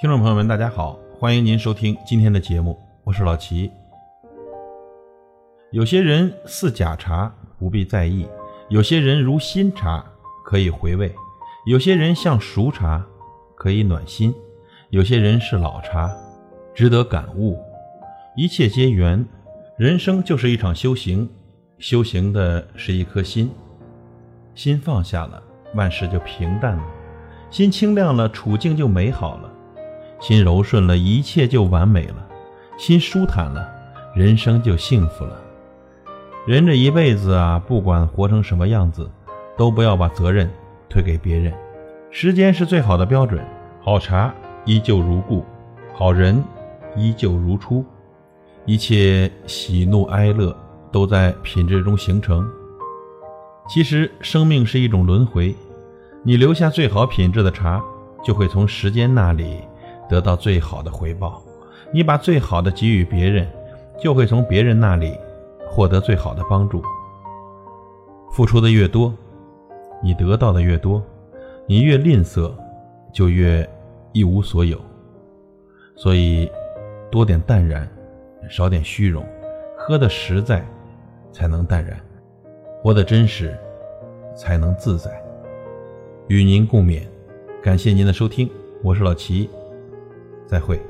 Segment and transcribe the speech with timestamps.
[0.00, 3.70] 听众朋友们大家好欢迎您收听今天的节目我是老齐。
[5.70, 8.26] 有些人似假茶不必在意
[8.68, 10.04] 有些人如新茶
[10.44, 11.14] 可以回味
[11.66, 13.06] 有些人像熟茶
[13.54, 14.34] 可以暖心
[14.90, 16.10] 有些人是老茶
[16.74, 17.62] 值得感悟。
[18.36, 19.24] 一切皆缘
[19.78, 21.30] 人生就是一场修行
[21.78, 23.52] 修行的是一颗心
[24.56, 25.40] 心放下了
[25.74, 26.82] 万事就平淡了；
[27.50, 29.48] 心清亮了，处境就美好了；
[30.20, 32.16] 心柔顺了，一切就完美了；
[32.78, 33.68] 心舒坦了，
[34.14, 35.40] 人生就幸福了。
[36.46, 39.10] 人这一辈子啊，不管活成什么样子，
[39.56, 40.50] 都不要把责任
[40.88, 41.52] 推给别人。
[42.10, 43.44] 时间是最好的标准，
[43.80, 44.32] 好茶
[44.64, 45.44] 依旧如故，
[45.92, 46.42] 好人
[46.96, 47.84] 依旧如初，
[48.66, 50.56] 一切喜怒哀乐
[50.92, 52.46] 都在品质中形成。
[53.66, 55.54] 其实生命是一种轮回，
[56.26, 57.84] 你留下最好品质的茶，
[58.24, 59.60] 就会从时间那里
[60.08, 61.42] 得到最好的回报；
[61.92, 63.46] 你把最好的给予别人，
[64.00, 65.18] 就会从别人那里
[65.68, 66.82] 获得最好的帮助。
[68.32, 69.12] 付出的越多，
[70.02, 70.98] 你得到的越多；
[71.66, 72.50] 你越吝啬，
[73.12, 73.68] 就越
[74.12, 74.80] 一无所有。
[75.94, 76.50] 所以，
[77.10, 77.86] 多点淡然，
[78.48, 79.22] 少点虚荣，
[79.76, 80.66] 喝的实在，
[81.30, 82.00] 才能淡然。
[82.82, 83.54] 活得真实，
[84.34, 85.22] 才能自在。
[86.28, 87.02] 与您共勉，
[87.62, 88.48] 感谢您的收听，
[88.82, 89.46] 我是老齐，
[90.46, 90.80] 再会。